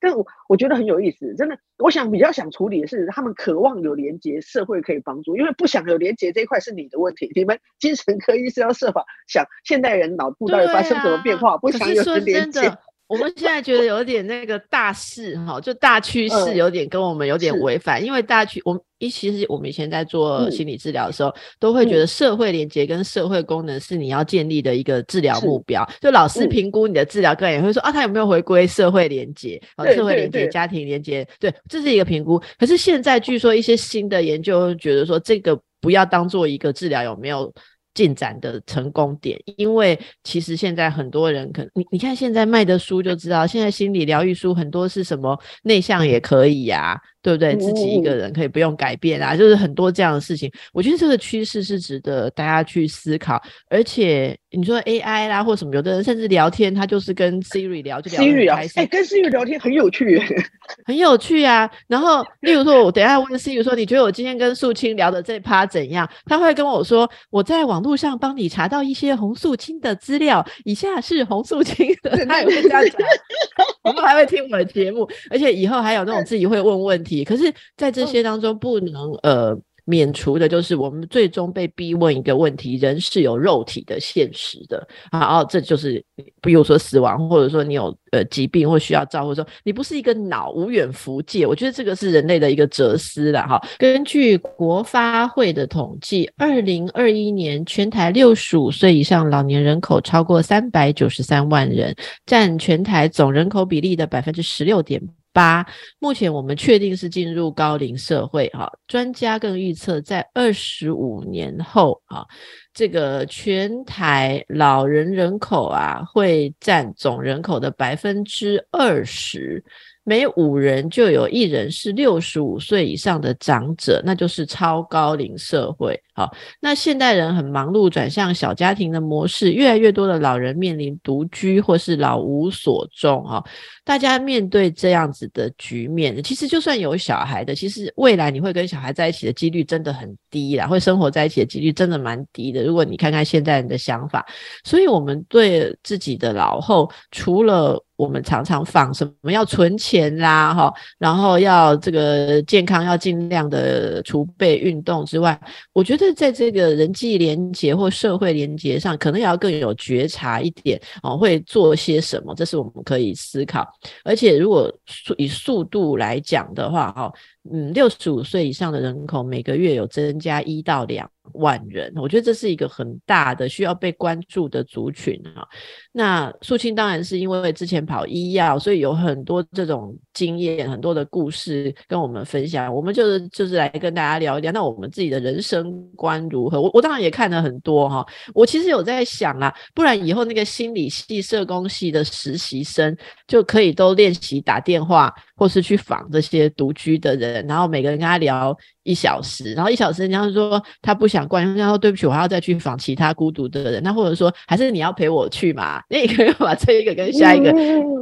[0.00, 7.32] 但我我觉得很有意思，真的，我想比较想处理的是，他们渴望有连接，社会可以帮助，因为不想有连接这一块是你的问题。
[7.34, 12.60] 你们精神科医生要设法想现代人脑部到底发生什么变化，不想有连接。
[13.08, 25.88] 我们现在觉得有点那个大势哈，就大趋势有点跟我们有点违反，因为大趋我们一其实我们以前在做心理治疗的时候，都会觉得社会连接跟社会功能是你要建立的一个治疗目标。
[26.00, 29.86] 就老师评估你的治疗个案也会说啊，他有没有回归社会连接啊？
[29.92, 32.38] 社会连接、家庭连接，对，这是一个评估。
[32.58, 37.50] 可是现在据说一些新的研究觉得说，这个不要当做一个治疗有没有？
[37.98, 46.96] 进展的成功点，因为其实现在很多人可你你看现在卖的书就知道，现在心理疗愈书很多是什么内向也可以呀。
[47.28, 47.54] 对不对？
[47.56, 50.50] 自己一个人可以不用改变啊，就是很多这样的事情。
[50.72, 53.38] 我觉得这个趋势是值得大家去思考。
[53.68, 60.18] 而且你说 AI 啦，或什么，有的人甚至聊天，他就是跟 Siri 聊，就聊 Siri 啊，哎，跟 Siri 聊天很有趣，
[60.86, 61.70] 很有趣啊。
[61.86, 66.08] 然后，例如说，我等下问 Siri 说，你觉得我今天跟素清聊的这趴怎样？
[66.24, 72.94] 他会跟我说，我在网络上帮你查到一些红素清的资料，以下是红素清的，他也会这样讲。
[73.84, 77.17] 我们还会听我们的节目，而且以后还有那种自己会问问题。
[77.24, 85.38] 可是，在这些当中，不能呃免除的，就是我们最终被逼问一个问题：人是有肉体的现实的啊！
[85.38, 86.04] 哦，这就是
[86.42, 91.46] 比如说死亡，或者说你有呃疾病或需要照顾，说你不是一个脑无远弗届。
[91.46, 93.58] 我觉得这个是人类的一个哲思了哈。
[93.78, 105.00] 根据国发会的统计，二零二一年全台六十五岁以上老年人口超过三百九十三万人，占全台总人口比例的百分之十六点。
[105.38, 105.64] 八，
[106.00, 108.68] 目前我们确定是进入高龄社会哈。
[108.88, 112.26] 专家更预测，在二十五年后啊，
[112.74, 119.64] 这个全台老人人口啊，会占总人口的百分之二十。
[120.02, 126.02] 每五人就有一人是六十五岁以上的长者，那就是超高龄社会。
[126.18, 133.22] 好，那现代人很忙碌，转向小家庭的模式，越来越多的老人面临独居或是老无所终。
[133.22, 133.40] 哈，
[133.84, 142.64] 大家面对这样子的局面，其实就算有小孩的，其实未来你会跟小孩在一起的几率真的很低啦，会生活在一起的几率真的蛮低的。
[142.64, 144.26] 如果你看看现代人的想法，
[144.64, 155.38] 所以我们对自己的老后，除了我们常常放什么要存钱啦，哈，然后要这个健康要尽量的储备运动之外，
[155.72, 163.66] 我觉得在这个人际连接或社会连接上，可能也要更有觉察一点哦，会做些什么，这是我们可以思考。
[164.04, 164.72] 而且如果
[165.16, 167.12] 以速度来讲的话，哈。
[167.50, 175.46] 嗯，六十五岁以上的人口每个月有增加一到两万人，我觉得这是一个很大的需要被关注的族群啊。
[175.92, 182.72] 那素清当然是因为之前跑医药，所以有很多这种经验、很多的故事跟我们分享。
[182.72, 186.60] 我们就是就是来跟大家聊一聊，那我们自己的人生观如何？
[186.60, 188.06] 我我当然也看了很多哈。
[188.34, 192.96] 我其实有在想啊，不然以后那个心理系、社工系的实习生
[193.28, 195.14] 就可以都练习打电话。
[195.38, 198.52] 或是去访这些独居的人，然后每个人跟他聊
[198.82, 203.80] 一小时，然后一小时人家说他不想关，人家说对不起，我还要再去访其他孤独的人。
[203.84, 205.80] 那或者说还是你要陪我去嘛？
[205.88, 207.52] 那你可以把这一个跟下一个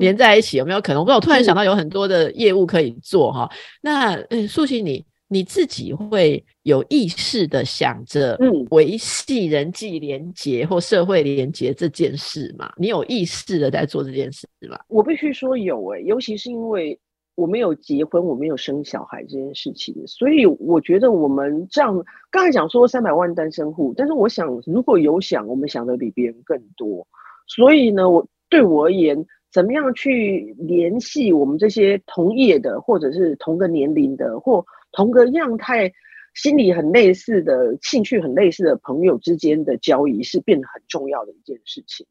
[0.00, 1.04] 连在一起，有没有可能？
[1.04, 3.46] 我突然想到有很多的业务可以做哈。
[3.82, 8.38] 那嗯，素心你你自己会有意识的想着
[8.70, 12.72] 维系人际连结或社会连结这件事吗？
[12.76, 14.78] 你有意识的在做这件事吗？
[14.88, 16.98] 我必须说有诶，尤其是因为
[17.34, 27.06] 我没有结婚，我没有生小孩这件事情，所以我觉得我们这样刚才讲说三百万单身户，但是我想如果有想，我们想的比别人更多，
[27.46, 29.26] 所以呢，我对我而言。
[29.52, 34.62] 怎么样去联系我们这些同业的，或者是同个年龄的，或
[34.96, 35.92] 同个样态、
[36.34, 42.06] 心理很类似的、兴趣很类似的朋友之间的交易，是变得很重要的一件事情。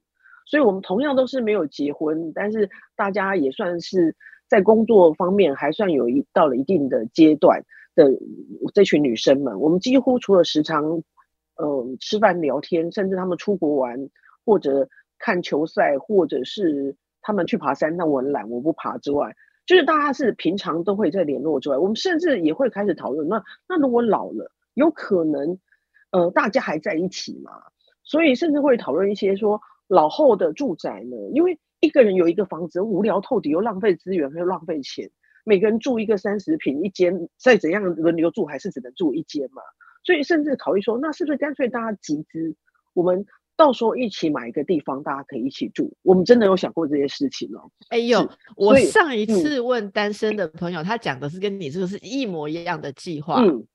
[0.46, 4.16] 所以，我们同样都是没有结婚，但是大家也算是
[4.48, 7.66] 在工作方面还算有一到了一定的阶段
[7.96, 8.12] 的
[8.74, 11.02] 这群女生们，我们几乎除了时常
[11.56, 14.10] 嗯吃饭聊天，甚至他们出国玩，
[14.46, 16.96] 或者看球赛，或者是。
[17.28, 19.36] 他们去爬山，那我很懒，我不爬之外，
[19.66, 23.28] 就是大家是平常都会在联络之外，我们甚至也会开始讨论。
[23.28, 25.58] 那那如果老了，有可能，
[26.12, 27.52] 呃，大家还在一起嘛？
[28.04, 35.10] 所以甚至会讨论一些说老后的住宅呢，因为一个人有一个房子无聊透底，又浪费资源，又浪费钱。
[35.44, 39.62] 每个人住一个三十平一间，再怎样轮流住，还是只能住一间嘛？
[40.04, 42.56] 所以甚至考虑说，那是不是干脆大家集资，
[42.94, 43.26] 我们？
[43.58, 45.96] 到时候一起买一个地方，大家可以一起住。
[46.02, 47.72] 我们真的有想过这些事情哦。
[47.90, 53.42] 哎呦，我上一次问单身的朋友，他讲的是跟你这个是一模一样的计划。
[53.42, 53.66] 嗯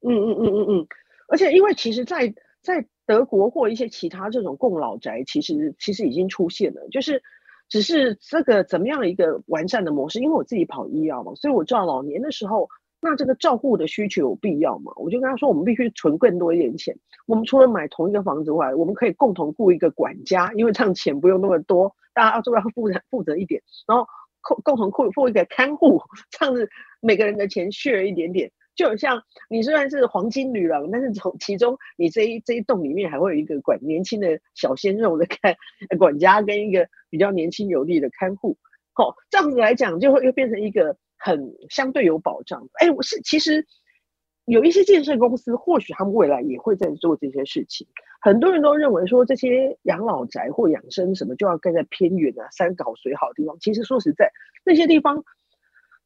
[0.00, 0.86] 嗯嗯嗯嗯嗯。
[1.28, 7.22] 而且，因为其实，在在德国或一些其他这种共老宅，其实其实已经出现了，就是
[7.68, 10.20] 只是这个怎么样一个完善的模式。
[10.20, 12.68] 因为我自己跑医药嘛，所以我知道老年的时候。
[13.06, 14.90] 那这个照顾的需求有必要嘛？
[14.96, 16.96] 我就跟他说，我们必须存更多一点钱。
[17.26, 23.62] 我们除了买同一个房子外，我们可以共同雇一个管家，因为这样钱不用那么多，大家都要负责负责一点。
[23.86, 24.06] 然后
[24.40, 26.68] 共共同雇付一个看护，这样子
[27.00, 28.50] 每个人的钱 share 一点点。
[28.74, 35.54] 就像你虽然是黄金女郎，但是从其中你这一这一栋里面还会有一个管年轻的小鲜肉的看
[35.98, 38.56] 管家，跟一个比较年轻有力的看护。
[38.92, 40.96] 好，这样子来讲，就会又变成一个。
[41.16, 43.66] 很相对有保障，哎，我是其实
[44.46, 47.86] 有一些建设公司，或许他们未来也会在做这些事情。
[48.20, 53.56] 很多人都认为说，这些养老宅或养生什么就要盖在偏远啊、山高水好的地方。
[53.60, 54.30] 其实说实在，
[54.64, 55.24] 那些地方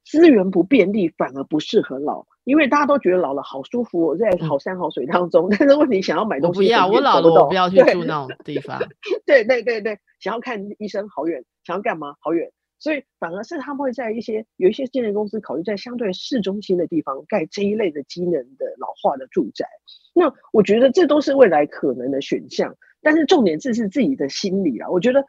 [0.05, 5.49] 资源不便利，反而不适合老，因为大家都觉得老了好舒服，在好山好水当中。
[5.57, 8.79] 但是问题，想要买东西，不要我老了，我不要去住那种地方。
[9.25, 12.51] 对对对对，想要看医生好远，想要干嘛好远。
[12.79, 19.65] 所以反而是他们会在一些有一些建设公司考虑在相对市中心的地方盖这一类的机能的老化的住宅。
[20.13, 22.75] 那我觉得这都是未来可能的选项。
[23.01, 24.89] 但是重点是是自己的心理啊。
[24.89, 25.23] 我觉得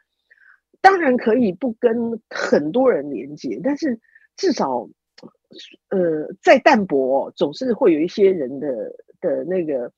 [0.81, 3.99] 当然可以不跟很多人连接，但是
[4.35, 4.89] 至少
[5.89, 8.67] 呃再淡薄，总是会有一些人的
[9.19, 9.91] 的那个。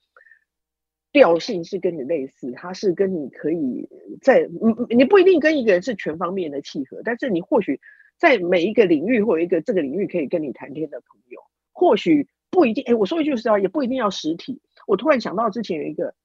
[1.13, 3.87] 调性是跟你类似，它是跟你可以
[4.21, 4.49] 在
[4.89, 7.79] 你你不一定跟一个人是全方面的契合，但是你或许
[8.17, 11.39] 在每一个领域或一个这个领域可以跟你谈天的朋友，
[11.71, 12.83] 或许不一定。
[12.87, 14.59] 哎，我说一句实话，也不一定要实体。
[14.87, 16.15] 我突然想到之前有一个，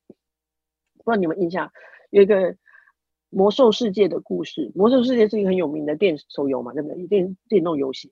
[1.04, 1.70] 不知道你们印象，
[2.08, 2.56] 有一个
[3.28, 4.72] 魔兽世界的故事。
[4.74, 7.06] 魔兽世界是一个很有名的电手游嘛，对不对？
[7.06, 8.10] 电电动游戏。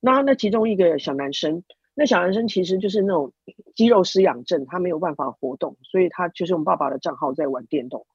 [0.00, 1.62] 那那其中一个小男生。
[1.98, 3.32] 那小男生其实就是那种
[3.74, 8.06] 肌肉失养症，他没有办法活动，所以他就是用爸爸的账号在玩电动，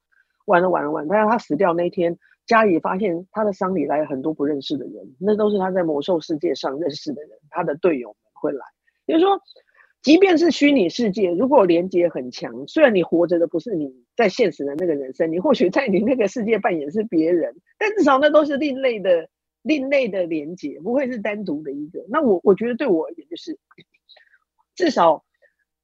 [0.46, 1.08] 玩了玩了玩。
[1.08, 2.16] 但是他死掉那天，
[2.46, 8.64] 家里发现他的丧礼来了很多不认识的人，那都是他在魔兽世界上认识的人，他的队友们会来。
[9.06, 9.40] 也就是说，
[10.00, 19.28] 即便是虚拟世界，如果连接很强，虽然你活着的不是你在现实的那个人生，你或许在你那个世界扮演是别人，但至少那都是另类的。
[19.62, 23.58] 另类的连接不会是单独的一个，那我我觉得对我而言就是，
[24.74, 25.24] 至少，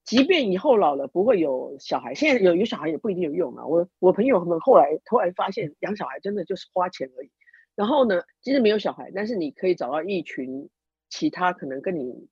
[0.05, 3.65] 即便以后老了不会有小孩，现在有有小孩也不一定有用啊。
[3.67, 7.31] 我我朋友们后来突然发现养小孩真的就是花钱而已。
[7.77, 10.69] 然后呢，其实没有小孩，但是你可以找到一群
[11.09, 12.27] 其他可能跟你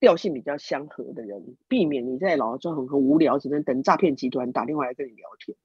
[0.00, 5.56] 调性比较相合的人，避免你在老了之后很很无聊，只能等诈骗集团打电话来跟你聊天。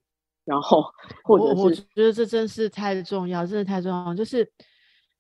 [0.46, 0.84] 然后
[1.24, 4.52] 或者是我觉得这真是太重要，真的太重要，就是。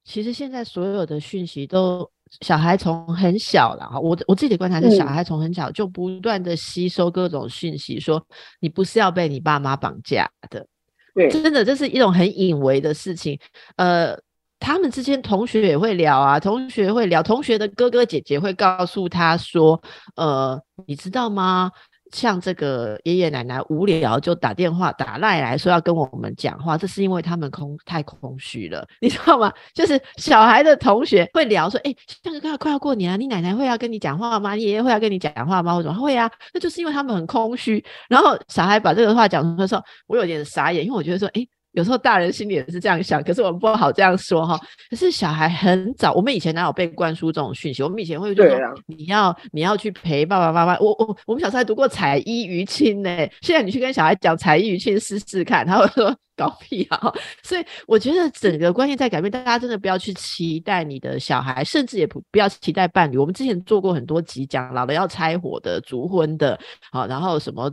[0.10, 2.10] 其实现在所有的讯息都，
[2.41, 8.20] 小孩从很小了哈，我我自己的观察是，小孩从很小就不断的吸收各种讯息，说
[8.60, 10.66] 你不是要被你爸妈绑架的，
[11.14, 13.39] 对，真的这是一种很隐微的事情。
[13.76, 14.18] 呃，
[14.60, 19.80] 他们之间同学也会聊啊，同学会聊，同学的哥哥姐姐会告诉他说，
[20.16, 21.72] 呃，你知道吗？
[22.12, 29.51] 像这个爷爷奶奶无聊就打电话打赖来说要跟我们讲话，这是因为他们空太空虚了，你知道吗？
[29.74, 31.93] 就是小孩的同学会聊说，哎，
[32.24, 34.55] 像个快要快要过年了，你奶奶会要跟你讲话吗？
[34.55, 35.76] 你爷爷会要跟你讲话吗？
[35.76, 37.84] 我说会啊，那就是因为他们很空虚。
[38.07, 41.47] 然后小孩把这个话讲出来的时候，我有点傻眼，因为我觉得说，哎。
[41.74, 44.59] 有时候大人心里也是这样想，可是我们不好这样说哈。
[44.89, 47.84] 可是小孩很早，我们以前哪有被灌输这种讯息？
[47.84, 48.45] 我们以前会说
[48.88, 50.80] 你要你要去陪爸爸妈妈。
[50.80, 53.09] 我我我们小时候还读过彩衣娱亲呢。
[53.41, 57.13] 现在你去跟小孩讲彩衣娱亲试试看，他会说搞屁啊！
[57.43, 63.17] 所以我觉得整个观念在改变，大家真的不要去期待你的小孩，甚至也不不要期待伴侣。
[63.17, 66.59] 我们之前做过很多集讲老了要拆伙的、逐婚的，
[66.91, 67.72] 好，然后什么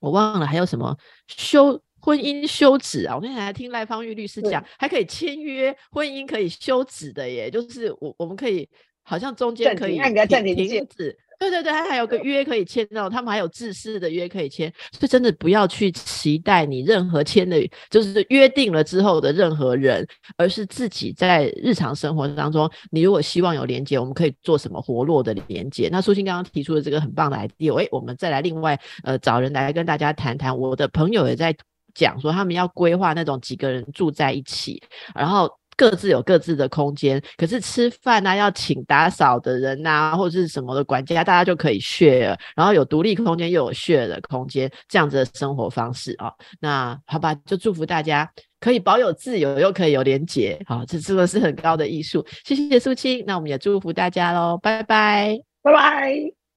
[0.00, 0.96] 我忘了还有什么
[1.26, 1.80] 修。
[2.00, 3.14] 婚姻休止啊！
[3.14, 8.68] 我那天还听赖芳玉律师讲，还可以签约婚姻可以休止的耶，就是我我们可以
[9.02, 25.88] 好像中间可以停止，对对对，他还有个约可以签到，他们还有自私的约可以签，所以真的不要去期待你任何签的，就是约定了之后的任何人，而是自己在日常生活当中，你如果希望有连接，我们可以做什么活络的连接？
[25.90, 31.56] 那苏欣刚刚提出的这个很棒的 idea，哎，我们再来另外呃找人来跟大家谈谈，我的朋友也在。
[31.94, 34.82] 讲说他们要规划那种几个人住在一起，
[35.14, 46.30] 然后各自有各自的空间，可是吃饭啊要请打扫的人呐，或者是什么的管家，大家就可以 share，然后有独立空间又有 share 的空间，这样子的生活方式啊。
[46.60, 48.30] 那好吧，就祝福大家
[48.60, 52.22] 可以保有自由，又可以有连结，好，这真的是很高的艺术。
[52.44, 56.39] 谢谢苏青，那我们也祝福大家喽，拜拜，拜拜。